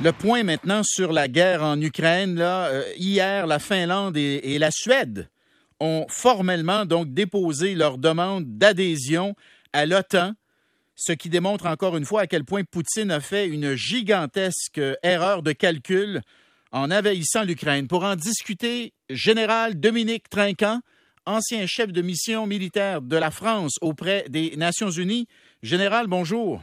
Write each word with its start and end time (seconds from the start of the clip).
Le 0.00 0.12
point 0.12 0.44
maintenant 0.44 0.82
sur 0.84 1.12
la 1.12 1.26
guerre 1.26 1.64
en 1.64 1.80
Ukraine. 1.80 2.36
Là, 2.36 2.66
euh, 2.66 2.84
hier, 2.96 3.48
la 3.48 3.58
Finlande 3.58 4.16
et, 4.16 4.54
et, 4.54 4.60
la 4.60 4.70
Suède 4.70 5.28
ont 5.80 6.06
formellement 6.08 6.86
donc 6.86 7.12
déposé 7.12 7.74
leur 7.74 7.98
demande 7.98 8.44
d'adhésion 8.58 9.34
à 9.72 9.86
l'OTAN, 9.86 10.34
ce 10.94 11.12
qui 11.12 11.28
démontre 11.28 11.66
encore 11.66 11.96
une 11.96 12.04
fois 12.04 12.22
à 12.22 12.26
quel 12.28 12.44
point 12.44 12.62
Poutine 12.62 13.10
a 13.10 13.18
fait 13.18 13.48
une 13.48 13.74
gigantesque 13.74 14.80
erreur 15.02 15.42
de 15.42 15.50
calcul 15.50 16.20
en 16.70 16.92
envahissant 16.92 17.42
l'Ukraine. 17.42 17.88
Pour 17.88 18.04
en 18.04 18.14
discuter, 18.14 18.92
général 19.10 19.80
Dominique 19.80 20.30
Trinquant, 20.30 20.80
ancien 21.26 21.66
chef 21.66 21.92
de 21.92 22.02
mission 22.02 22.46
militaire 22.46 23.02
de 23.02 23.16
la 23.16 23.32
France 23.32 23.76
auprès 23.80 24.26
des 24.28 24.54
Nations 24.56 24.90
Unies. 24.90 25.26
Général, 25.64 26.06
bonjour. 26.06 26.62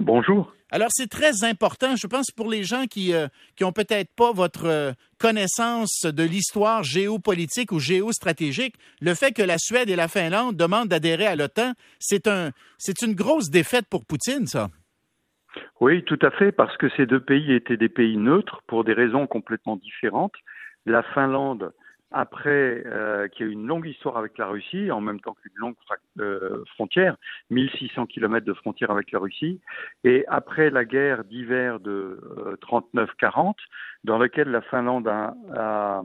Bonjour. 0.00 0.52
Alors, 0.70 0.88
c'est 0.90 1.08
très 1.08 1.44
important, 1.44 1.96
je 1.96 2.06
pense, 2.06 2.30
pour 2.30 2.50
les 2.50 2.62
gens 2.62 2.84
qui 2.84 3.14
euh, 3.14 3.28
qui 3.56 3.64
ont 3.64 3.72
peut-être 3.72 4.14
pas 4.14 4.32
votre 4.32 4.66
euh, 4.66 4.92
connaissance 5.18 6.02
de 6.04 6.22
l'histoire 6.22 6.82
géopolitique 6.82 7.72
ou 7.72 7.78
géostratégique, 7.78 8.76
le 9.00 9.14
fait 9.14 9.32
que 9.32 9.42
la 9.42 9.56
Suède 9.58 9.88
et 9.88 9.96
la 9.96 10.08
Finlande 10.08 10.56
demandent 10.56 10.88
d'adhérer 10.88 11.26
à 11.26 11.36
l'OTAN, 11.36 11.72
c'est 11.98 12.26
un 12.26 12.50
c'est 12.76 13.00
une 13.02 13.14
grosse 13.14 13.50
défaite 13.50 13.86
pour 13.88 14.04
Poutine, 14.04 14.46
ça. 14.46 14.68
Oui, 15.80 16.04
tout 16.04 16.18
à 16.22 16.30
fait, 16.30 16.52
parce 16.52 16.76
que 16.76 16.88
ces 16.96 17.06
deux 17.06 17.20
pays 17.20 17.52
étaient 17.52 17.76
des 17.76 17.88
pays 17.88 18.16
neutres 18.16 18.62
pour 18.66 18.84
des 18.84 18.92
raisons 18.92 19.26
complètement 19.26 19.76
différentes. 19.76 20.34
La 20.84 21.02
Finlande 21.02 21.72
après 22.10 22.82
euh, 22.86 23.28
a 23.28 23.42
eu 23.42 23.50
une 23.50 23.66
longue 23.66 23.86
histoire 23.86 24.16
avec 24.16 24.38
la 24.38 24.46
Russie, 24.46 24.90
en 24.90 25.00
même 25.00 25.20
temps 25.20 25.34
qu'une 25.34 25.52
longue 25.56 25.74
euh, 26.20 26.64
frontière, 26.74 27.16
1600 27.50 28.06
kilomètres 28.06 28.46
de 28.46 28.54
frontière 28.54 28.90
avec 28.90 29.12
la 29.12 29.18
Russie, 29.18 29.60
et 30.04 30.24
après 30.28 30.70
la 30.70 30.84
guerre 30.84 31.24
d'hiver 31.24 31.80
de 31.80 32.20
euh, 32.38 32.56
39-40, 32.62 33.54
dans 34.04 34.18
laquelle 34.18 34.48
la 34.48 34.62
Finlande 34.62 35.08
a, 35.08 36.02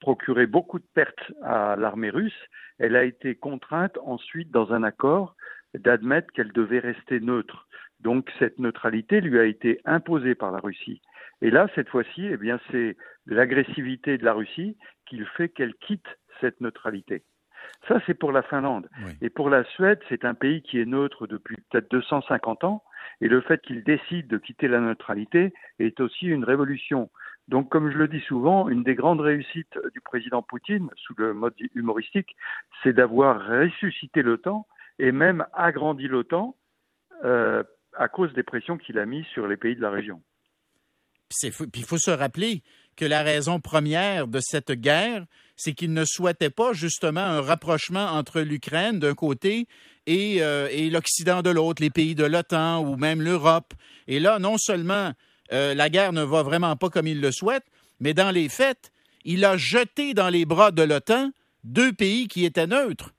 procuré 0.00 0.48
beaucoup 0.48 0.80
de 0.80 0.86
pertes 0.94 1.32
à 1.44 1.76
l'armée 1.76 2.10
russe, 2.10 2.48
elle 2.78 2.96
a 2.96 3.04
été 3.04 3.36
contrainte 3.36 3.96
ensuite, 4.04 4.50
dans 4.50 4.72
un 4.72 4.82
accord, 4.82 5.36
d'admettre 5.74 6.32
qu'elle 6.32 6.50
devait 6.52 6.80
rester 6.80 7.20
neutre. 7.20 7.68
Donc 8.00 8.30
cette 8.40 8.58
neutralité 8.58 9.20
lui 9.20 9.38
a 9.38 9.44
été 9.44 9.80
imposée 9.84 10.34
par 10.34 10.50
la 10.50 10.58
Russie. 10.58 11.00
Et 11.40 11.50
là, 11.50 11.68
cette 11.74 11.88
fois-ci, 11.88 12.26
eh 12.26 12.36
bien, 12.36 12.58
c'est 12.70 12.96
l'agressivité 13.26 14.18
de 14.18 14.24
la 14.24 14.32
Russie 14.32 14.76
qui 15.06 15.20
fait 15.36 15.48
qu'elle 15.48 15.74
quitte 15.74 16.18
cette 16.40 16.60
neutralité. 16.60 17.22
Ça, 17.86 18.00
c'est 18.06 18.14
pour 18.14 18.32
la 18.32 18.42
Finlande. 18.42 18.88
Oui. 19.04 19.12
Et 19.20 19.30
pour 19.30 19.50
la 19.50 19.64
Suède, 19.64 20.00
c'est 20.08 20.24
un 20.24 20.34
pays 20.34 20.62
qui 20.62 20.80
est 20.80 20.84
neutre 20.84 21.26
depuis 21.26 21.56
peut-être 21.70 21.90
250 21.90 22.64
ans. 22.64 22.82
Et 23.20 23.28
le 23.28 23.40
fait 23.40 23.60
qu'il 23.62 23.84
décide 23.84 24.28
de 24.28 24.38
quitter 24.38 24.68
la 24.68 24.80
neutralité 24.80 25.52
est 25.78 26.00
aussi 26.00 26.26
une 26.26 26.44
révolution. 26.44 27.10
Donc, 27.48 27.70
comme 27.70 27.90
je 27.90 27.96
le 27.96 28.08
dis 28.08 28.20
souvent, 28.20 28.68
une 28.68 28.82
des 28.82 28.94
grandes 28.94 29.20
réussites 29.20 29.78
du 29.92 30.00
président 30.00 30.42
Poutine, 30.42 30.90
sous 30.96 31.14
le 31.16 31.32
mode 31.34 31.54
humoristique, 31.74 32.36
c'est 32.82 32.92
d'avoir 32.92 33.46
ressuscité 33.46 34.22
l'OTAN 34.22 34.66
et 34.98 35.12
même 35.12 35.46
agrandi 35.54 36.08
l'OTAN 36.08 36.56
euh, 37.24 37.62
à 37.96 38.08
cause 38.08 38.32
des 38.34 38.42
pressions 38.42 38.76
qu'il 38.76 38.98
a 38.98 39.06
mises 39.06 39.26
sur 39.26 39.46
les 39.46 39.56
pays 39.56 39.76
de 39.76 39.80
la 39.80 39.90
région. 39.90 40.22
Puis 41.28 41.52
il 41.74 41.84
faut 41.84 41.98
se 41.98 42.10
rappeler 42.10 42.62
que 42.96 43.04
la 43.04 43.22
raison 43.22 43.60
première 43.60 44.26
de 44.26 44.40
cette 44.40 44.72
guerre, 44.72 45.24
c'est 45.56 45.72
qu'il 45.72 45.92
ne 45.92 46.04
souhaitait 46.04 46.50
pas 46.50 46.72
justement 46.72 47.20
un 47.20 47.40
rapprochement 47.40 48.06
entre 48.06 48.40
l'Ukraine 48.40 48.98
d'un 48.98 49.14
côté 49.14 49.66
et, 50.06 50.42
euh, 50.42 50.68
et 50.70 50.90
l'Occident 50.90 51.42
de 51.42 51.50
l'autre, 51.50 51.82
les 51.82 51.90
pays 51.90 52.14
de 52.14 52.24
l'OTAN 52.24 52.80
ou 52.84 52.96
même 52.96 53.20
l'Europe. 53.20 53.74
Et 54.06 54.20
là, 54.20 54.38
non 54.38 54.56
seulement 54.58 55.12
euh, 55.52 55.74
la 55.74 55.88
guerre 55.88 56.12
ne 56.12 56.22
va 56.22 56.42
vraiment 56.42 56.76
pas 56.76 56.90
comme 56.90 57.06
il 57.06 57.20
le 57.20 57.32
souhaite, 57.32 57.64
mais 58.00 58.14
dans 58.14 58.30
les 58.30 58.48
faits, 58.48 58.92
il 59.24 59.44
a 59.44 59.56
jeté 59.56 60.14
dans 60.14 60.28
les 60.28 60.44
bras 60.44 60.70
de 60.70 60.82
l'OTAN 60.82 61.30
deux 61.64 61.92
pays 61.92 62.28
qui 62.28 62.44
étaient 62.44 62.66
neutres. 62.66 63.12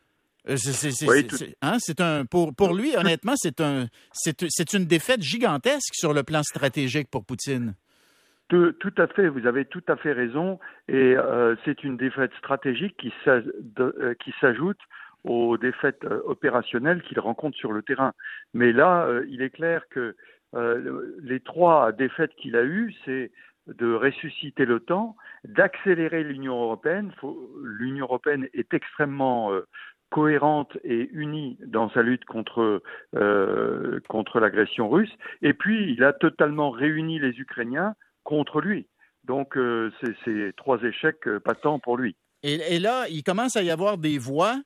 C'est 0.55 1.07
oui, 1.07 1.27
hein, 1.61 1.77
un 1.99 2.25
pour, 2.25 2.55
pour 2.55 2.73
lui, 2.73 2.95
honnêtement, 2.95 3.35
c'est 3.35 3.61
un 3.61 3.87
c'est 4.13 4.73
une 4.73 4.85
défaite 4.85 5.21
gigantesque 5.21 5.93
sur 5.93 6.11
le 6.11 6.23
plan 6.23 6.41
stratégique 6.41 7.07
pour 7.11 7.23
Poutine. 7.23 7.75
Tout, 8.49 8.93
à 8.97 9.05
fait, 9.05 9.27
vous 9.27 9.45
avez 9.45 9.65
tout 9.65 9.83
à 9.87 9.95
fait 9.95 10.11
raison, 10.11 10.59
et 10.87 11.15
euh, 11.15 11.55
c'est 11.65 11.83
une 11.83 11.97
défaite 11.97 12.33
stratégique 12.39 12.97
qui 12.97 13.13
euh, 13.27 14.15
s'ajoute 14.41 14.79
aux 15.23 15.55
défaites 15.59 16.03
euh, 16.05 16.21
opérationnelles 16.25 17.03
qu'il 17.03 17.19
rencontre 17.19 17.55
sur 17.55 17.71
le 17.71 17.83
terrain. 17.83 18.13
Mais 18.55 18.71
là, 18.71 19.07
il 19.27 19.43
est 19.43 19.51
clair 19.51 19.83
que 19.91 20.15
les 21.21 21.39
trois 21.41 21.91
défaites 21.91 22.33
qu'il 22.37 22.55
a 22.55 22.63
eues, 22.63 22.91
c'est 23.05 23.31
de 23.67 23.93
ressusciter 23.93 24.65
l'OTAN, 24.65 25.15
d'accélérer 25.43 26.23
l'Union 26.23 26.59
européenne. 26.59 27.11
L'Union 27.61 28.05
européenne 28.05 28.47
est 28.55 28.73
extrêmement 28.73 29.51
cohérente 30.09 30.75
et 30.83 31.07
unie 31.13 31.59
dans 31.67 31.91
sa 31.91 32.01
lutte 32.01 32.25
contre, 32.25 32.81
contre 34.07 34.39
l'agression 34.39 34.89
russe. 34.89 35.15
Et 35.43 35.53
puis, 35.53 35.93
il 35.93 36.03
a 36.03 36.13
totalement 36.13 36.71
réuni 36.71 37.19
les 37.19 37.39
Ukrainiens 37.39 37.93
contre 38.23 38.61
lui. 38.61 38.87
Donc, 39.23 39.57
euh, 39.57 39.91
c'est 40.23 40.55
trois 40.55 40.81
échecs 40.81 41.27
euh, 41.27 41.39
patents 41.39 41.79
pour 41.79 41.97
lui. 41.97 42.15
Et, 42.41 42.79
là, 42.79 43.07
il 43.09 43.21
commence 43.23 43.57
à 43.57 43.63
y 43.63 43.69
avoir 43.69 43.97
des 43.97 44.17
voix 44.17 44.61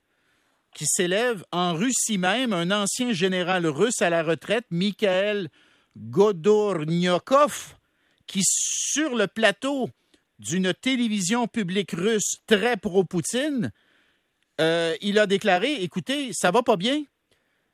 qui 0.74 0.86
s'élèvent 0.86 1.44
en 1.50 1.74
Russie 1.74 2.18
même. 2.18 2.52
Un 2.52 2.70
ancien 2.70 3.12
général 3.12 3.66
russe 3.66 4.00
à 4.00 4.10
la 4.10 4.22
retraite, 4.22 4.64
Mikhail 4.70 5.48
Godornyakov, 5.96 7.74
qui, 8.26 8.40
sur 8.44 9.16
le 9.16 9.26
plateau 9.26 9.88
d'une 10.38 10.72
télévision 10.72 11.48
publique 11.48 11.92
russe 11.92 12.36
très 12.46 12.76
pro-Poutine, 12.76 13.72
euh, 14.60 14.94
il 15.00 15.18
a 15.18 15.26
déclaré, 15.26 15.82
écoutez, 15.82 16.32
ça 16.32 16.52
va 16.52 16.62
pas 16.62 16.76
bien. 16.76 17.02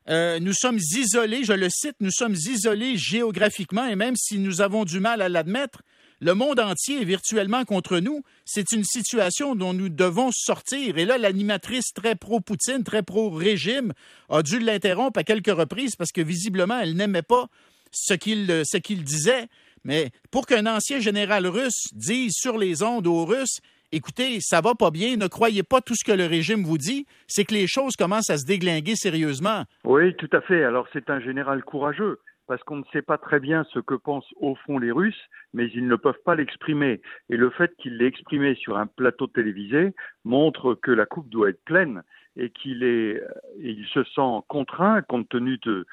Euh, 0.09 0.39
nous 0.39 0.53
sommes 0.53 0.79
isolés, 0.79 1.43
je 1.43 1.53
le 1.53 1.67
cite, 1.69 1.95
nous 1.99 2.11
sommes 2.11 2.33
isolés 2.33 2.97
géographiquement 2.97 3.85
et 3.85 3.95
même 3.95 4.15
si 4.15 4.39
nous 4.39 4.61
avons 4.61 4.83
du 4.83 4.99
mal 4.99 5.21
à 5.21 5.29
l'admettre, 5.29 5.83
le 6.19 6.35
monde 6.35 6.59
entier 6.59 7.01
est 7.01 7.05
virtuellement 7.05 7.65
contre 7.65 7.97
nous. 7.97 8.23
C'est 8.45 8.71
une 8.71 8.83
situation 8.83 9.55
dont 9.55 9.73
nous 9.73 9.89
devons 9.89 10.29
sortir. 10.31 10.99
Et 10.99 11.05
là, 11.05 11.17
l'animatrice 11.17 11.93
très 11.93 12.15
pro-Poutine, 12.15 12.83
très 12.83 13.01
pro-régime, 13.01 13.93
a 14.29 14.43
dû 14.43 14.59
l'interrompre 14.59 15.19
à 15.19 15.23
quelques 15.23 15.47
reprises 15.47 15.95
parce 15.95 16.11
que 16.11 16.21
visiblement, 16.21 16.79
elle 16.79 16.95
n'aimait 16.95 17.23
pas 17.23 17.47
ce 17.91 18.13
qu'il 18.13 18.61
ce 18.65 18.77
qu'il 18.77 19.03
disait. 19.03 19.47
Mais 19.83 20.11
pour 20.29 20.45
qu'un 20.45 20.67
ancien 20.67 20.99
général 20.99 21.47
russe 21.47 21.87
dise 21.93 22.33
sur 22.35 22.59
les 22.59 22.83
ondes 22.83 23.07
aux 23.07 23.25
Russes 23.25 23.59
écoutez, 23.91 24.39
ça 24.39 24.61
va 24.61 24.73
pas 24.75 24.91
bien, 24.91 25.17
ne 25.17 25.27
croyez 25.27 25.63
pas 25.63 25.81
tout 25.81 25.95
ce 25.95 26.05
que 26.05 26.15
le 26.15 26.25
régime 26.25 26.63
vous 26.63 26.77
dit, 26.77 27.05
c'est 27.27 27.45
que 27.45 27.53
les 27.53 27.67
choses 27.67 27.95
commencent 27.95 28.29
à 28.29 28.37
se 28.37 28.45
déglinguer 28.45 28.95
sérieusement. 28.95 29.65
Oui, 29.83 30.15
tout 30.15 30.29
à 30.31 30.41
fait. 30.41 30.63
Alors 30.63 30.87
c'est 30.93 31.09
un 31.09 31.19
général 31.19 31.63
courageux 31.63 32.19
parce 32.47 32.63
qu'on 32.63 32.77
ne 32.77 32.83
sait 32.91 33.01
pas 33.01 33.17
très 33.17 33.39
bien 33.39 33.63
ce 33.71 33.79
que 33.79 33.95
pensent 33.95 34.33
au 34.37 34.55
fond 34.55 34.77
les 34.77 34.91
Russes, 34.91 35.29
mais 35.53 35.69
ils 35.73 35.87
ne 35.87 35.95
peuvent 35.95 36.21
pas 36.25 36.35
l'exprimer. 36.35 37.01
Et 37.29 37.37
le 37.37 37.49
fait 37.49 37.73
qu'il 37.77 37.97
l'ait 37.97 38.07
exprimé 38.07 38.55
sur 38.55 38.77
un 38.77 38.87
plateau 38.87 39.27
télévisé 39.27 39.93
montre 40.25 40.73
que 40.75 40.91
la 40.91 41.05
coupe 41.05 41.29
doit 41.29 41.49
être 41.49 41.63
pleine 41.63 42.01
et 42.35 42.49
qu'il 42.49 42.83
est, 42.83 43.21
il 43.59 43.85
se 43.87 44.03
sent 44.03 44.43
contraint, 44.47 45.01
compte 45.01 45.29
tenu 45.29 45.57
de, 45.59 45.85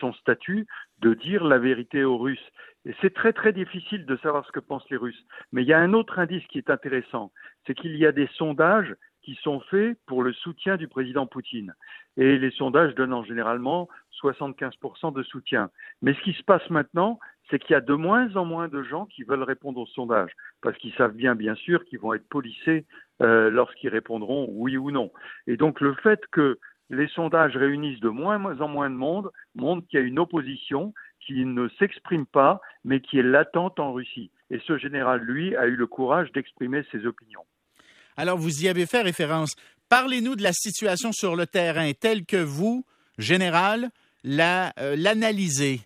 son 0.00 0.12
statut, 0.14 0.66
de 1.00 1.14
dire 1.14 1.44
la 1.44 1.58
vérité 1.58 2.04
aux 2.04 2.18
Russes. 2.18 2.52
Et 2.84 2.94
c'est 3.00 3.14
très 3.14 3.32
très 3.32 3.52
difficile 3.52 4.06
de 4.06 4.16
savoir 4.18 4.46
ce 4.46 4.52
que 4.52 4.60
pensent 4.60 4.88
les 4.90 4.96
Russes. 4.96 5.24
Mais 5.52 5.62
il 5.62 5.68
y 5.68 5.72
a 5.72 5.78
un 5.78 5.92
autre 5.92 6.18
indice 6.18 6.46
qui 6.48 6.58
est 6.58 6.70
intéressant, 6.70 7.32
c'est 7.66 7.74
qu'il 7.74 7.96
y 7.96 8.06
a 8.06 8.12
des 8.12 8.28
sondages 8.34 8.94
qui 9.22 9.34
sont 9.42 9.60
faits 9.60 9.98
pour 10.06 10.22
le 10.22 10.32
soutien 10.32 10.76
du 10.76 10.86
président 10.86 11.26
Poutine. 11.26 11.74
Et 12.16 12.38
les 12.38 12.52
sondages 12.52 12.94
donnent 12.94 13.24
généralement 13.24 13.88
75% 14.22 15.12
de 15.12 15.22
soutien. 15.24 15.70
Mais 16.00 16.14
ce 16.14 16.20
qui 16.20 16.32
se 16.32 16.44
passe 16.44 16.68
maintenant, 16.70 17.18
c'est 17.50 17.58
qu'il 17.58 17.72
y 17.72 17.76
a 17.76 17.80
de 17.80 17.94
moins 17.94 18.34
en 18.36 18.44
moins 18.44 18.68
de 18.68 18.82
gens 18.82 19.06
qui 19.06 19.22
veulent 19.22 19.42
répondre 19.42 19.80
aux 19.80 19.86
sondages, 19.86 20.32
parce 20.62 20.76
qu'ils 20.78 20.94
savent 20.94 21.14
bien, 21.14 21.34
bien 21.34 21.54
sûr, 21.54 21.84
qu'ils 21.84 22.00
vont 22.00 22.14
être 22.14 22.28
polissés 22.28 22.84
euh, 23.22 23.50
lorsqu'ils 23.50 23.88
répondront 23.88 24.48
oui 24.50 24.76
ou 24.76 24.90
non. 24.90 25.12
Et 25.46 25.56
donc 25.56 25.80
le 25.80 25.94
fait 25.94 26.20
que 26.32 26.58
les 26.90 27.08
sondages 27.08 27.56
réunissent 27.56 28.00
de 28.00 28.08
moins 28.08 28.60
en 28.60 28.68
moins 28.68 28.90
de 28.90 28.94
monde 28.94 29.30
montre 29.54 29.86
qu'il 29.88 29.98
y 29.98 30.02
a 30.02 30.06
une 30.06 30.18
opposition 30.18 30.92
qui 31.26 31.44
ne 31.44 31.68
s'exprime 31.78 32.26
pas, 32.26 32.60
mais 32.84 33.00
qui 33.00 33.18
est 33.18 33.22
latente 33.22 33.80
en 33.80 33.92
Russie. 33.92 34.30
Et 34.50 34.60
ce 34.66 34.78
général, 34.78 35.20
lui, 35.22 35.56
a 35.56 35.66
eu 35.66 35.74
le 35.74 35.86
courage 35.86 36.30
d'exprimer 36.32 36.84
ses 36.92 37.04
opinions. 37.04 37.44
Alors, 38.16 38.38
vous 38.38 38.64
y 38.64 38.68
avez 38.68 38.86
fait 38.86 39.02
référence. 39.02 39.56
Parlez-nous 39.88 40.36
de 40.36 40.42
la 40.42 40.52
situation 40.52 41.12
sur 41.12 41.34
le 41.34 41.46
terrain 41.46 41.90
telle 41.92 42.24
que 42.24 42.36
vous, 42.36 42.84
général, 43.18 43.90
euh, 44.24 44.70
l'analysez. 44.96 45.80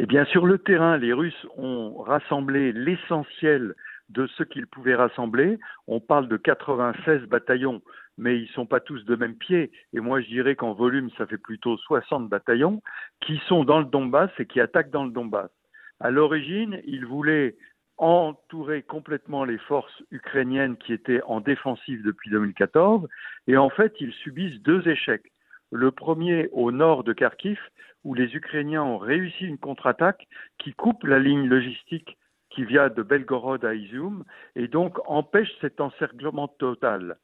Eh 0.00 0.06
bien, 0.06 0.24
sur 0.26 0.46
le 0.46 0.58
terrain, 0.58 0.96
les 0.96 1.12
Russes 1.12 1.46
ont 1.56 2.02
rassemblé 2.02 2.72
l'essentiel 2.72 3.74
de 4.10 4.28
ce 4.28 4.44
qu'ils 4.44 4.68
pouvaient 4.68 4.94
rassembler. 4.94 5.58
On 5.88 5.98
parle 5.98 6.28
de 6.28 6.36
96 6.36 7.22
bataillons, 7.22 7.82
mais 8.16 8.38
ils 8.38 8.42
ne 8.42 8.52
sont 8.52 8.66
pas 8.66 8.78
tous 8.78 9.04
de 9.04 9.16
même 9.16 9.34
pied. 9.34 9.72
Et 9.92 9.98
moi, 9.98 10.20
je 10.20 10.28
dirais 10.28 10.54
qu'en 10.54 10.72
volume, 10.72 11.10
ça 11.18 11.26
fait 11.26 11.36
plutôt 11.36 11.76
60 11.76 12.28
bataillons 12.28 12.80
qui 13.20 13.38
sont 13.48 13.64
dans 13.64 13.80
le 13.80 13.86
Donbass 13.86 14.30
et 14.38 14.46
qui 14.46 14.60
attaquent 14.60 14.92
dans 14.92 15.04
le 15.04 15.10
Donbass. 15.10 15.50
À 15.98 16.12
l'origine, 16.12 16.80
ils 16.86 17.04
voulaient 17.04 17.56
entourer 17.96 18.82
complètement 18.82 19.44
les 19.44 19.58
forces 19.58 20.04
ukrainiennes 20.12 20.76
qui 20.76 20.92
étaient 20.92 21.22
en 21.26 21.40
défensive 21.40 22.04
depuis 22.04 22.30
2014, 22.30 23.08
et 23.48 23.56
en 23.56 23.68
fait, 23.68 23.92
ils 23.98 24.12
subissent 24.12 24.62
deux 24.62 24.86
échecs. 24.86 25.32
Le 25.70 25.90
premier 25.90 26.48
au 26.52 26.72
nord 26.72 27.04
de 27.04 27.12
Kharkiv, 27.12 27.58
où 28.04 28.14
les 28.14 28.34
Ukrainiens 28.34 28.82
ont 28.82 28.98
réussi 28.98 29.44
une 29.44 29.58
contre-attaque 29.58 30.26
qui 30.58 30.72
coupe 30.72 31.04
la 31.04 31.18
ligne 31.18 31.46
logistique 31.46 32.16
qui 32.50 32.64
vient 32.64 32.88
de 32.88 33.02
Belgorod 33.02 33.64
à 33.64 33.74
Izium 33.74 34.24
et 34.56 34.68
donc 34.68 34.98
empêche 35.06 35.50
cet 35.60 35.80
encerclement 35.80 36.48
total. 36.48 37.18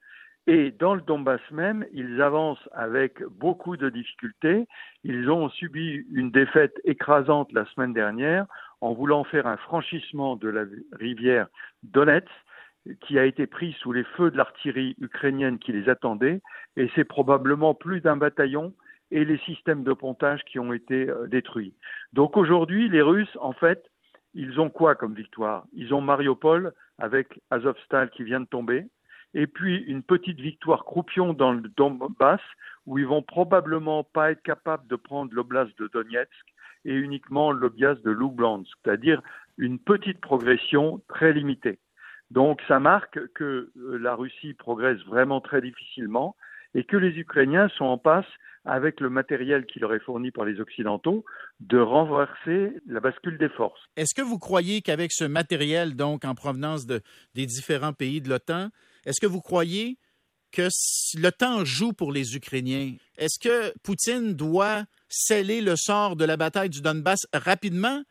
Et 0.47 0.71
dans 0.73 0.95
le 0.95 1.01
Donbass 1.01 1.41
même, 1.51 1.87
ils 1.93 2.21
avancent 2.21 2.69
avec 2.73 3.23
beaucoup 3.25 3.79
de 3.79 3.89
difficultés. 3.89 4.67
Ils 5.03 5.31
ont 5.31 5.49
subi 5.49 6.05
une 6.13 6.31
défaite 6.31 6.79
écrasante 6.85 7.51
la 7.53 7.65
semaine 7.67 7.95
dernière 7.95 8.45
en 8.83 8.93
voulant 8.93 9.25
faire 9.25 9.47
un 9.47 9.57
franchissement 9.57 10.37
de 10.37 10.49
la 10.49 10.65
rivière 10.93 11.49
Donetsk 11.83 12.29
qui 13.01 13.19
a 13.19 13.25
été 13.25 13.47
pris 13.47 13.73
sous 13.81 13.93
les 13.93 14.05
feux 14.05 14.31
de 14.31 14.37
l'artillerie 14.37 14.95
ukrainienne 15.01 15.59
qui 15.59 15.73
les 15.73 15.89
attendait. 15.89 16.43
Et 16.77 16.91
c'est 16.95 17.05
probablement 17.05 17.75
plus 17.75 18.01
d'un 18.01 18.17
bataillon 18.17 18.75
et 19.11 19.25
les 19.25 19.39
systèmes 19.39 19.85
de 19.85 19.93
pontage 19.93 20.43
qui 20.45 20.59
ont 20.59 20.73
été 20.73 21.09
euh, 21.09 21.27
détruits. 21.27 21.75
Donc 22.13 22.37
aujourd'hui, 22.37 22.89
les 22.89 23.03
Russes, 23.03 23.37
en 23.41 23.53
fait, 23.53 23.85
ils 24.35 24.61
ont 24.61 24.71
quoi 24.71 24.95
comme 24.95 25.15
victoire? 25.15 25.65
Ils 25.73 25.95
ont 25.95 26.01
Mariupol 26.01 26.73
avec 26.99 27.41
Azovstal 27.51 28.11
qui 28.11 28.25
vient 28.25 28.41
de 28.41 28.47
tomber 28.47 28.87
et 29.35 29.47
puis 29.47 29.79
une 29.87 30.03
petite 30.03 30.41
victoire 30.41 30.85
croupion 30.85 31.33
dans 31.33 31.53
le 31.53 31.69
Donbass, 31.77 32.41
où 32.87 32.99
ils 32.99 33.07
vont 33.07 33.23
probablement 33.23 34.05
pas 34.05 34.31
être 34.31 34.43
capables 34.43 34.87
de 34.87 34.97
prendre 34.97 35.33
l'oblast 35.35 35.77
de 35.79 35.89
Donetsk 35.93 36.55
et 36.85 36.95
uniquement 36.95 37.51
l'oblast 37.51 38.03
de 38.05 38.11
Lublansk, 38.11 38.71
c'est-à-dire 38.83 39.21
une 39.59 39.79
petite 39.79 40.21
progression 40.21 41.01
très 41.09 41.33
limitée. 41.33 41.79
Donc 42.31 42.61
ça 42.69 42.81
marque 42.81 43.19
que 43.35 43.71
euh, 43.77 43.99
la 43.99 44.15
Russie 44.15 44.55
progresse 44.55 44.99
vraiment 45.07 45.41
très 45.41 45.61
difficilement 45.61 46.37
et 46.75 46.85
que 46.85 46.97
les 46.97 47.17
Ukrainiens 47.19 47.69
sont 47.77 47.85
en 47.85 47.99
passe, 47.99 48.27
avec 48.65 49.01
le 49.01 49.11
matériel 49.11 49.67
qui 49.67 49.79
leur 49.79 49.93
est 49.95 50.01
fourni 50.01 50.31
par 50.31 50.45
les 50.45 50.59
Occidentaux, 50.59 51.25
de 51.61 51.79
renverser 51.79 52.73
la 52.87 53.01
bascule 53.01 53.39
des 53.39 53.51
forces. 53.51 53.81
Est-ce 53.97 54.15
que 54.15 54.23
vous 54.23 54.39
croyez 54.39 54.81
qu'avec 54.81 55.13
ce 55.13 55.25
matériel, 55.25 55.95
donc 55.97 56.25
en 56.25 56.35
provenance 56.35 56.87
de, 56.87 57.03
des 57.35 57.47
différents 57.47 57.93
pays 57.93 58.21
de 58.21 58.31
l'OTAN, 58.31 58.71
est-ce 59.05 59.21
que 59.21 59.27
vous 59.27 59.43
croyez 59.43 59.99
que 60.51 61.31
temps 61.31 61.65
joue 61.65 61.93
pour 61.93 62.13
les 62.13 62.37
Ukrainiens? 62.37 62.95
Est-ce 63.19 63.39
que 63.39 63.77
Poutine 63.83 64.35
doit 64.35 64.85
sceller 65.09 65.61
le 65.61 65.77
sort 65.77 66.17
de 66.17 66.25
la 66.25 66.37
bataille 66.37 66.71
du 66.71 66.81
Donbass 66.81 67.27
rapidement? 67.33 68.03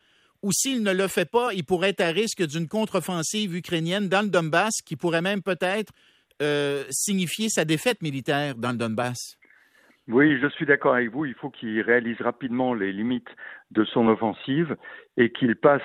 Ou 0.44 0.52
s'il 0.52 0.84
ne 0.84 0.94
le 0.94 1.08
fait 1.08 1.30
pas, 1.30 1.54
il 1.54 1.64
pourrait 1.64 1.90
être 1.90 2.02
à 2.02 2.10
risque 2.10 2.46
d'une 2.46 2.68
contre-offensive 2.68 3.56
ukrainienne 3.56 4.10
dans 4.10 4.22
le 4.22 4.30
Donbass 4.30 4.82
qui 4.86 4.98
pourrait 4.98 5.22
même 5.22 5.42
peut-être 5.42 5.92
euh, 6.42 6.84
signifier 6.90 7.48
sa 7.50 7.64
défaite 7.64 8.02
militaire 8.02 8.56
dans 8.56 8.72
le 8.72 8.78
Donbass? 8.78 9.38
Oui, 10.10 10.38
je 10.42 10.48
suis 10.50 10.66
d'accord 10.66 10.96
avec 10.96 11.12
vous. 11.12 11.26
Il 11.26 11.34
faut 11.36 11.50
qu'il 11.50 11.80
réalise 11.80 12.20
rapidement 12.20 12.74
les 12.74 12.92
limites 12.92 13.30
de 13.72 13.86
son 13.86 14.08
offensive 14.10 14.76
et 15.16 15.32
qu'il 15.32 15.56
passe 15.56 15.82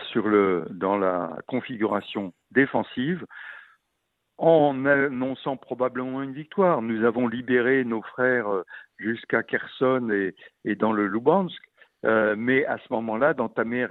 dans 0.71 0.99
la 0.99 1.39
configuration 1.47 2.33
défensive 2.51 3.25
en 4.39 4.87
annonçant 4.87 5.57
probablement 5.57 6.23
une 6.23 6.33
victoire. 6.33 6.83
Nous 6.83 7.05
avons 7.05 7.29
libéré 7.29 7.85
nos 7.85 8.03
frères 8.03 8.49
euh, 8.49 8.65
jusqu'à 8.99 9.43
Kherson 9.43 10.11
et, 10.11 10.35
et, 10.65 10.77
dans 10.77 10.93
le 10.93 11.07
Lubansk. 11.09 11.61
Euh, 12.05 12.37
mais 12.39 12.65
à 12.67 12.79
ce 12.79 12.93
moment-là, 12.93 13.35
d'entamer 13.35 13.87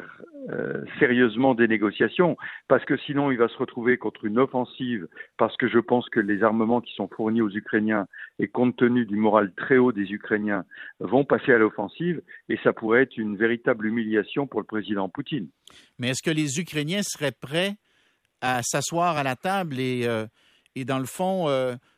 euh, 0.50 0.86
sérieusement 0.98 1.56
des 1.56 1.68
négociations, 1.68 2.38
parce 2.70 2.86
que 2.86 2.96
sinon 2.98 3.32
il 3.32 3.38
va 3.38 3.50
se 3.50 3.58
retrouver 3.58 3.98
contre 3.98 4.24
une 4.24 4.40
offensive, 4.40 5.08
parce 5.38 5.58
que 5.58 5.68
je 5.68 5.80
pense 5.80 6.08
que 6.10 6.22
les 6.22 6.42
armements 6.42 6.80
qui 6.80 6.94
sont 6.94 7.10
fournis 7.10 7.42
aux 7.42 7.50
Ukrainiens, 7.50 8.08
et 8.40 8.48
compte 8.48 8.78
tenu 8.78 9.06
du 9.06 9.18
moral 9.18 9.52
très 9.58 9.78
haut 9.78 9.92
des 9.92 10.14
Ukrainiens, 10.14 10.64
vont 11.02 11.26
passer 11.26 11.52
à 11.52 11.58
l'offensive, 11.58 12.22
et 12.48 12.58
ça 12.64 12.72
pourrait 12.72 13.02
être 13.04 13.18
une 13.18 13.36
véritable 13.36 13.88
humiliation 13.88 14.48
pour 14.48 14.62
le 14.62 14.66
président 14.66 15.10
Poutine. 15.10 15.50
Mais 16.00 16.10
est-ce 16.10 16.24
que 16.24 16.34
les 16.34 16.62
Ukrainiens 16.62 17.04
seraient 17.04 17.34
prêts 17.34 17.76
à 18.40 18.62
s'asseoir 18.64 19.18
à 19.18 19.24
la 19.24 19.36
table 19.36 19.80
et, 19.80 20.04
euh, 20.06 20.26
et 20.76 20.86
dans 20.86 21.00
le 21.00 21.06
fond, 21.06 21.48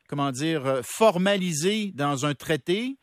comment 0.08 0.32
dire, 0.32 0.80
formaliser 0.84 1.92
dans 1.94 2.26
un 2.26 2.34
traité 2.34 2.98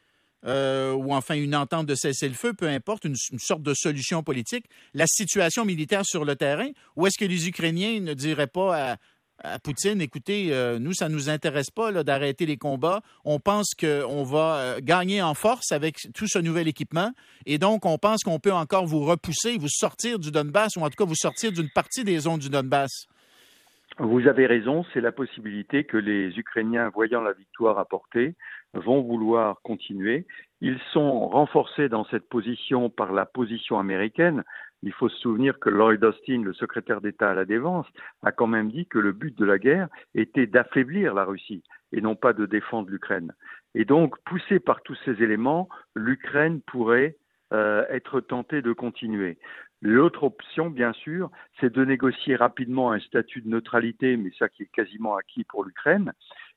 ou 0.45 1.15
enfin 1.15 1.35
une 1.35 1.57
entente 1.57 1.87
de 1.87 1.95
cessez-le-feu, 1.95 2.53
peu 2.53 2.69
importe, 2.69 3.05
une, 3.05 3.17
sorte 3.17 3.63
de 3.63 3.75
solution 3.75 4.23
politique, 4.23 4.67
la 4.95 5.07
situation 5.07 5.65
militaire 5.65 6.05
sur 6.05 6.25
le 6.25 6.37
terrain, 6.37 6.69
ou 6.97 7.07
est-ce 7.07 7.19
que 7.19 7.25
les 7.25 7.49
Ukrainiens 7.49 8.01
ne 8.01 8.15
diraient 8.15 8.47
pas 8.47 8.93
à, 8.93 8.97
Poutine, 9.63 10.01
écoutez, 10.01 10.51
nous, 10.81 10.95
ça 10.95 11.11
ne 11.11 11.15
nous 11.15 11.29
intéresse 11.29 11.71
pas 11.71 11.93
d'arrêter 12.03 12.47
les 12.47 12.57
combats. 12.57 13.03
On 13.23 13.39
pense 13.39 13.75
qu'on 13.79 14.25
va 14.25 14.77
gagner 14.81 15.21
en 15.21 15.35
force 15.35 15.73
avec 15.73 16.09
tout 16.15 16.27
ce 16.27 16.39
nouvel 16.39 16.69
équipement. 16.69 17.13
Et 17.45 17.59
donc, 17.59 17.85
on 17.85 17.99
pense 17.99 18.23
qu'on 18.23 18.39
peut 18.39 18.53
encore 18.53 18.87
vous 18.87 19.01
repousser, 19.01 19.59
vous 19.59 19.69
sortir 19.69 20.19
du 20.19 20.31
Donbass, 20.31 20.77
ou 20.77 20.81
en 20.81 20.89
tout 20.89 20.97
cas 20.97 21.05
vous 21.05 21.15
sortir 21.15 21.53
d'une 21.53 21.69
partie 21.69 22.03
des 22.03 22.21
zones 22.21 22.39
du 22.39 22.49
Donbass. 22.49 23.07
Vous 23.99 24.27
avez 24.27 24.47
raison, 24.47 24.85
c'est 24.93 25.01
la 25.01 25.13
possibilité 25.13 25.85
que 25.85 25.97
les 25.97 26.39
Ukrainiens, 26.39 26.91
voyant 26.91 27.23
la 27.23 27.33
victoire 27.33 27.79
apportée, 27.79 28.35
vont 28.77 29.03
vouloir 29.03 29.61
continuer. 29.63 30.27
Ils 30.61 30.79
sont 30.93 31.29
renforcés 31.29 31.89
dans 31.89 32.05
cette 32.07 32.29
position 32.29 32.91
par 32.91 33.13
la 33.13 33.27
position 33.27 33.79
américaine. 33.79 34.43
Il 34.83 34.93
faut 34.93 35.09
se 35.09 35.19
souvenir 35.19 35.59
que 35.59 35.71
Lloyd 35.71 36.03
Austin, 36.05 36.43
le 36.43 36.53
secrétaire 36.55 37.01
d'État 37.01 37.31
à 37.31 37.35
la 37.35 37.45
Défense, 37.45 37.87
a 38.23 38.33
quand 38.33 38.47
même 38.47 38.71
dit 38.71 38.87
que 38.87 38.99
le 38.99 39.13
but 39.13 39.37
de 39.37 39.45
la 39.45 39.59
guerre 39.59 39.89
était 40.15 40.47
d'affaiblir 40.47 41.15
la 41.15 41.25
Russie 41.25 41.63
et 41.93 42.01
non 42.01 42.15
pas 42.15 42.33
de 42.33 42.47
défendre 42.47 42.91
l'Ukraine. 42.91 43.33
Et 43.75 43.85
donc, 43.85 44.17
poussé 44.25 44.61
par 44.61 44.83
tous 44.83 44.99
ces 45.05 45.23
éléments, 45.23 45.69
l'Ukraine 45.95 46.61
pourrait 46.63 47.17
euh, 47.53 47.85
être 47.91 48.21
tentée 48.21 48.63
de 48.63 48.73
continuer. 48.73 49.39
L'autre 49.83 50.25
option, 50.25 50.71
bien 50.71 50.93
sûr, 50.95 51.31
c'est 51.61 51.73
de 51.73 51.85
négocier 51.85 52.35
rapidement 52.35 52.93
un 52.93 53.01
statut 53.01 53.43
de 53.43 53.49
neutralité, 53.49 54.17
mais 54.17 54.31
ça 54.39 54.49
qui 54.49 54.63
est 54.63 54.73
quasiment 54.73 55.17
acquis 55.17 55.45
pour 55.45 55.65
l'Ukraine, 55.65 56.13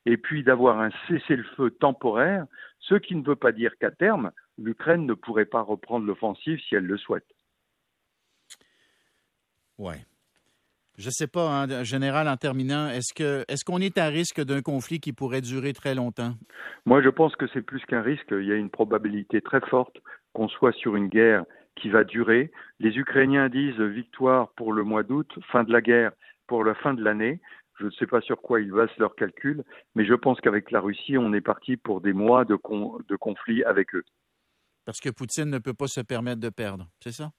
et 0.06 0.18
puis 0.18 0.44
d'avoir 0.44 0.80
un 0.80 0.90
cessez-le-feu 1.08 1.72
temporaire, 1.72 2.46
ce 2.80 2.96
qui 2.96 3.16
ne 3.16 3.24
veut 3.24 3.36
pas 3.36 3.52
dire 3.52 3.78
qu'à 3.80 3.92
terme, 3.92 4.32
l'Ukraine 4.58 5.06
ne 5.06 5.14
pourrait 5.14 5.46
pas 5.46 5.62
reprendre 5.62 6.06
l'offensive 6.06 6.60
si 6.68 6.76
elle 6.76 6.86
le 6.86 6.98
souhaite. 6.98 7.28
Oui. 9.78 9.96
Je 10.98 11.08
ne 11.08 11.12
sais 11.12 11.28
pas, 11.28 11.48
hein, 11.50 11.84
général, 11.84 12.28
en 12.28 12.36
terminant, 12.36 12.90
est-ce 12.90 13.14
que 13.14 13.46
est-ce 13.48 13.64
qu'on 13.64 13.80
est 13.80 13.98
à 13.98 14.08
risque 14.08 14.44
d'un 14.44 14.62
conflit 14.62 15.00
qui 15.00 15.14
pourrait 15.14 15.40
durer 15.40 15.72
très 15.72 15.96
longtemps? 15.96 16.34
Moi, 16.86 17.02
je 17.02 17.08
pense 17.08 17.36
que 17.38 17.48
c'est 17.54 17.62
plus 17.62 17.86
qu'un 17.86 18.02
risque. 18.02 18.28
Il 18.32 18.44
y 18.44 18.52
a 18.52 18.56
une 18.56 18.70
probabilité 18.70 19.40
très 19.40 19.62
forte 19.62 19.98
qu'on 20.34 20.50
soit 20.50 20.74
sur 20.74 20.98
une 20.98 21.08
guerre 21.08 21.46
qui 21.76 21.90
va 21.90 22.04
durer. 22.04 22.52
Les 22.80 22.98
Ukrainiens 22.98 23.48
disent 23.48 23.80
victoire 23.80 24.50
pour 24.58 24.74
le 24.74 24.84
mois 24.84 25.04
d'août, 25.04 25.32
fin 25.50 25.64
de 25.64 25.72
la 25.72 25.80
guerre 25.80 26.12
pour 26.48 26.66
la 26.66 26.76
fin 26.76 26.94
de 26.94 27.02
l'année. 27.02 27.40
Je 27.80 27.86
ne 27.86 27.92
sais 27.92 28.08
pas 28.08 28.22
sur 28.22 28.42
quoi 28.42 28.62
ils 28.62 28.72
basent 28.72 28.90
leurs 28.98 29.16
calculs, 29.16 29.64
mais 29.96 30.06
je 30.06 30.14
pense 30.14 30.40
qu'avec 30.42 30.72
la 30.72 30.82
Russie, 30.82 31.18
on 31.18 31.34
est 31.34 31.42
parti 31.42 31.78
pour 31.78 32.02
des 32.02 32.14
mois 32.14 32.46
de, 32.46 32.56
de 33.08 33.16
conflit 33.16 33.64
avec 33.64 33.96
eux. 33.96 34.04
Parce 34.86 35.00
que 35.00 35.10
Poutine 35.10 35.50
ne 35.50 35.60
peut 35.60 35.74
pas 35.74 35.88
se 35.88 36.02
permettre 36.02 36.42
de 36.42 36.50
perdre, 36.50 36.88
c'est 37.00 37.12
ça? 37.12 37.32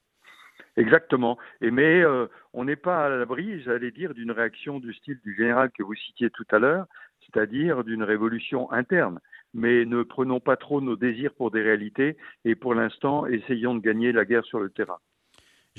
Exactement. 0.76 1.37
Et 1.61 1.70
mais 1.70 2.00
euh, 2.00 2.26
on 2.52 2.64
n'est 2.64 2.76
pas 2.76 3.06
à 3.06 3.09
l'abri, 3.09 3.61
j'allais 3.62 3.90
dire, 3.90 4.14
d'une 4.14 4.30
réaction 4.30 4.78
du 4.78 4.94
style 4.94 5.18
du 5.25 5.35
général 5.35 5.70
que 5.73 5.82
vous 5.82 5.94
citiez 5.94 6.30
tout 6.30 6.47
à 6.50 6.59
l'heure, 6.59 6.87
c'est-à-dire 7.20 7.85
d'une 7.85 8.02
révolution 8.02 8.70
interne 8.73 9.20
mais 9.54 9.85
ne 9.85 10.02
prenons 10.02 10.40
pas 10.40 10.56
trop 10.56 10.80
nos 10.80 10.97
désirs 10.97 11.35
pour 11.35 11.50
des 11.50 11.62
réalités 11.62 12.16
et 12.44 12.54
pour 12.54 12.75
l'instant, 12.75 13.26
essayons 13.26 13.75
de 13.75 13.80
gagner 13.80 14.12
la 14.12 14.25
guerre 14.25 14.44
sur 14.44 14.61
le 14.61 14.70
terrain. 14.70 14.99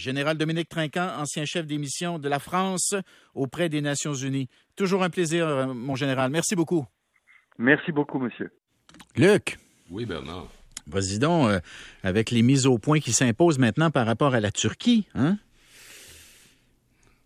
Général 0.01 0.35
Dominique 0.35 0.67
Trinquant, 0.67 1.09
ancien 1.19 1.45
chef 1.45 1.67
d'émission 1.67 2.17
de 2.17 2.27
la 2.27 2.39
France 2.39 2.95
auprès 3.35 3.69
des 3.69 3.81
Nations 3.81 4.15
Unies. 4.15 4.49
Toujours 4.75 5.03
un 5.03 5.11
plaisir, 5.11 5.47
euh, 5.47 5.67
mon 5.67 5.95
général. 5.95 6.31
Merci 6.31 6.55
beaucoup. 6.55 6.87
Merci 7.59 7.91
beaucoup, 7.91 8.17
monsieur. 8.17 8.51
Luc. 9.15 9.59
Oui, 9.91 10.07
Bernard. 10.07 10.47
Vas-y 10.87 11.19
donc, 11.19 11.49
euh, 11.49 11.59
avec 12.01 12.31
les 12.31 12.41
mises 12.41 12.65
au 12.65 12.79
point 12.79 12.99
qui 12.99 13.11
s'imposent 13.11 13.59
maintenant 13.59 13.91
par 13.91 14.07
rapport 14.07 14.33
à 14.33 14.39
la 14.39 14.51
Turquie, 14.51 15.07
hein? 15.13 15.37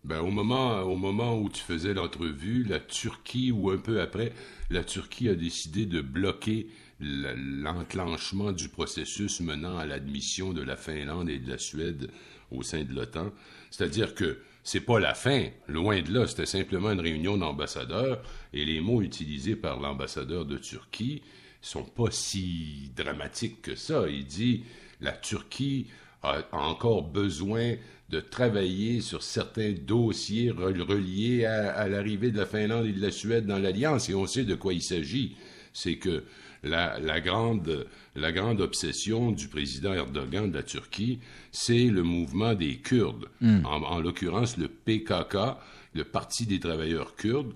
Ben, 0.04 0.20
au, 0.20 0.30
moment, 0.30 0.82
au 0.82 0.96
moment 0.96 1.36
où 1.36 1.48
tu 1.48 1.62
faisais 1.62 1.94
l'entrevue, 1.94 2.62
la 2.62 2.78
Turquie, 2.78 3.50
ou 3.52 3.70
un 3.70 3.78
peu 3.78 4.02
après, 4.02 4.32
la 4.70 4.84
Turquie 4.84 5.30
a 5.30 5.34
décidé 5.34 5.86
de 5.86 6.02
bloquer 6.02 6.68
l'enclenchement 7.00 8.52
du 8.52 8.68
processus 8.68 9.40
menant 9.40 9.76
à 9.78 9.86
l'admission 9.86 10.52
de 10.52 10.62
la 10.62 10.76
Finlande 10.76 11.28
et 11.28 11.38
de 11.38 11.50
la 11.50 11.58
Suède 11.58 12.10
au 12.50 12.62
sein 12.62 12.84
de 12.84 12.94
l'OTAN. 12.94 13.32
C'est-à-dire 13.70 14.14
que 14.14 14.38
c'est 14.62 14.80
pas 14.80 14.98
la 14.98 15.14
fin, 15.14 15.48
loin 15.68 16.00
de 16.00 16.12
là, 16.12 16.26
c'était 16.26 16.46
simplement 16.46 16.90
une 16.90 17.00
réunion 17.00 17.36
d'ambassadeurs 17.36 18.22
et 18.52 18.64
les 18.64 18.80
mots 18.80 19.02
utilisés 19.02 19.56
par 19.56 19.78
l'ambassadeur 19.78 20.44
de 20.44 20.58
Turquie 20.58 21.22
sont 21.60 21.84
pas 21.84 22.10
si 22.10 22.90
dramatiques 22.96 23.62
que 23.62 23.74
ça. 23.74 24.08
Il 24.08 24.26
dit 24.26 24.64
la 25.00 25.12
Turquie 25.12 25.86
a 26.22 26.42
encore 26.52 27.02
besoin 27.02 27.74
de 28.08 28.20
travailler 28.20 29.00
sur 29.00 29.22
certains 29.22 29.72
dossiers 29.72 30.50
reliés 30.50 31.44
à, 31.44 31.88
l'arrivée 31.88 32.30
de 32.30 32.38
la 32.38 32.46
Finlande 32.46 32.86
et 32.86 32.92
de 32.92 33.00
la 33.00 33.10
Suède 33.10 33.46
dans 33.46 33.58
l'Alliance. 33.58 34.08
Et 34.08 34.14
on 34.14 34.26
sait 34.26 34.44
de 34.44 34.54
quoi 34.54 34.72
il 34.72 34.82
s'agit. 34.82 35.36
C'est 35.72 35.96
que 35.96 36.24
la, 36.62 37.20
grande, 37.20 37.86
la 38.14 38.32
grande 38.32 38.60
obsession 38.60 39.32
du 39.32 39.48
président 39.48 39.94
Erdogan 39.94 40.50
de 40.50 40.56
la 40.56 40.62
Turquie, 40.62 41.20
c'est 41.52 41.86
le 41.86 42.02
mouvement 42.02 42.54
des 42.54 42.76
Kurdes, 42.76 43.26
hmm. 43.40 43.64
en, 43.64 44.00
l'occurrence 44.00 44.56
le 44.56 44.68
PKK, 44.68 45.56
le 45.94 46.04
Parti 46.04 46.46
des 46.46 46.60
travailleurs 46.60 47.16
kurdes, 47.16 47.54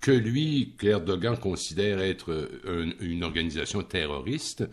que 0.00 0.10
lui, 0.10 0.74
Erdogan 0.82 1.36
considère 1.36 2.00
être 2.00 2.50
une 3.00 3.22
organisation 3.22 3.82
terroriste, 3.82 4.64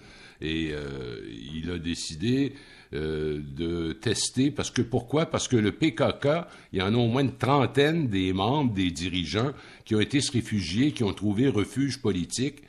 et 0.41 0.71
euh, 0.71 1.21
il 1.53 1.69
a 1.69 1.77
décidé 1.77 2.53
euh, 2.93 3.39
de 3.55 3.93
tester. 3.93 4.51
Parce 4.51 4.71
que 4.71 4.81
pourquoi? 4.81 5.27
Parce 5.27 5.48
que 5.48 5.57
le 5.57 5.71
PKK, 5.71 6.48
il 6.74 6.79
y 6.79 6.81
en 6.81 6.93
a 6.93 6.98
au 6.98 7.07
moins 7.07 7.21
une 7.21 7.38
trentaine 7.38 8.07
des 8.07 8.33
membres, 8.33 8.74
des 8.74 8.89
dirigeants 8.89 9.51
qui 9.86 9.95
ont 9.95 10.00
été 10.00 10.19
réfugiés, 10.19 10.91
qui 10.91 11.03
ont 11.03 11.13
trouvé 11.13 11.50
refuge 11.50 12.01
politique 12.01 12.63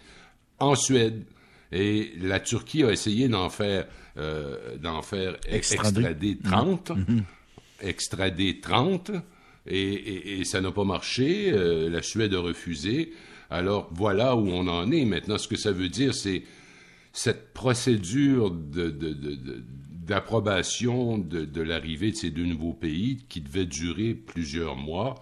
en 0.60 0.74
Suède. 0.74 1.24
Et 1.72 2.12
la 2.20 2.40
Turquie 2.40 2.82
a 2.84 2.90
essayé 2.90 3.28
d'en 3.28 3.48
faire, 3.48 3.86
euh, 4.16 4.76
d'en 4.76 5.02
faire 5.02 5.36
extrader, 5.46 6.38
30, 6.42 6.90
mm-hmm. 6.90 7.22
extrader 7.82 8.60
30, 8.60 9.12
et, 9.66 10.44
ça 10.44 10.60
n'a 10.60 10.72
pas 10.72 10.84
marché. 10.84 11.52
Euh, 11.52 11.88
la 11.88 12.02
Suède 12.02 12.34
a 12.34 12.40
refusé. 12.40 13.12
Alors 13.50 13.88
voilà 13.92 14.36
où 14.36 14.48
on 14.48 14.66
en 14.68 14.90
est 14.90 15.04
maintenant. 15.04 15.38
Ce 15.38 15.48
que 15.48 15.56
ça 15.56 15.72
veut 15.72 15.88
dire, 15.88 16.14
c'est 16.14 16.42
cette 17.12 17.52
procédure 17.52 18.50
de, 18.50 18.90
d'approbation 20.10 21.18
de, 21.18 21.60
l'arrivée 21.60 22.12
de 22.12 22.16
ces 22.16 22.30
deux 22.30 22.44
nouveaux 22.44 22.72
pays, 22.72 23.18
qui 23.28 23.40
devait 23.40 23.66
durer 23.66 24.14
plusieurs 24.14 24.76
mois, 24.76 25.16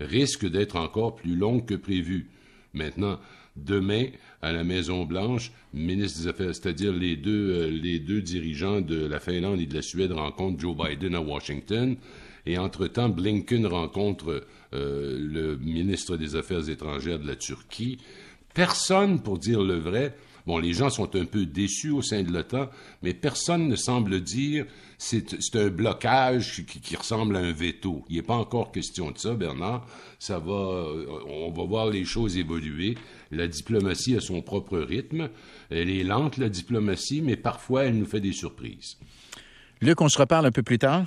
risque 0.00 0.48
d'être 0.48 0.76
encore 0.76 1.14
plus 1.14 1.36
longue 1.36 1.66
que 1.66 1.74
prévu. 1.74 2.30
Maintenant, 2.74 3.18
demain, 3.56 4.06
à 4.42 4.52
la 4.52 4.64
Maison-Blanche, 4.64 5.52
ministre 5.72 6.20
des 6.20 6.28
Affaires, 6.28 6.54
c'est-à-dire 6.54 6.92
les 6.92 7.16
deux, 7.16 7.50
euh, 7.50 7.70
les 7.70 7.98
deux 8.00 8.20
dirigeants 8.20 8.80
de 8.80 9.06
la 9.06 9.20
Finlande 9.20 9.60
et 9.60 9.66
de 9.66 9.74
la 9.74 9.82
Suède 9.82 10.12
rencontrent 10.12 10.60
Joe 10.60 10.76
Biden 10.76 11.14
à 11.14 11.20
Washington. 11.20 11.96
Et 12.46 12.58
entre-temps, 12.58 13.08
Blinken 13.08 13.66
rencontre 13.66 14.44
euh, 14.74 15.18
le 15.18 15.56
ministre 15.56 16.16
des 16.16 16.36
Affaires 16.36 16.68
étrangères 16.68 17.18
de 17.18 17.26
la 17.26 17.36
Turquie. 17.36 17.98
Personne, 18.54 19.20
pour 19.20 19.38
dire 19.38 19.62
le 19.62 19.78
vrai, 19.78 20.16
Bon, 20.46 20.58
les 20.58 20.74
gens 20.74 20.90
sont 20.90 21.16
un 21.16 21.24
peu 21.24 21.46
déçus 21.46 21.90
au 21.90 22.02
sein 22.02 22.22
de 22.22 22.30
l'OTAN, 22.30 22.68
mais 23.02 23.14
personne 23.14 23.66
ne 23.66 23.76
semble 23.76 24.20
dire 24.20 24.66
c'est 24.98 25.56
un 25.56 25.68
blocage 25.68 26.64
qui, 26.66 26.96
ressemble 26.96 27.36
à 27.36 27.40
un 27.40 27.52
veto. 27.52 28.04
Il 28.10 28.16
n'est 28.16 28.22
pas 28.22 28.34
encore 28.34 28.70
question 28.70 29.10
de 29.10 29.18
ça, 29.18 29.34
Bernard. 29.34 29.86
Ça 30.18 30.38
va, 30.38 30.52
euh, 30.52 31.06
on 31.26 31.50
va 31.50 31.64
voir 31.64 31.88
les 31.88 32.04
choses 32.04 32.36
évoluer. 32.36 32.96
La 33.30 33.48
diplomatie 33.48 34.16
a 34.16 34.20
son 34.20 34.42
propre 34.42 34.78
rythme. 34.78 35.30
Elle 35.70 35.90
est 35.90 36.04
lente, 36.04 36.36
la 36.36 36.50
diplomatie, 36.50 37.22
mais 37.22 37.36
parfois 37.36 37.84
elle 37.84 37.98
nous 37.98 38.06
fait 38.06 38.20
des 38.20 38.32
surprises. 38.32 38.98
Luc, 39.80 40.00
on 40.00 40.08
se 40.08 40.18
reparle 40.18 40.46
un 40.46 40.52
peu 40.52 40.62
plus 40.62 40.78
tard. 40.78 41.06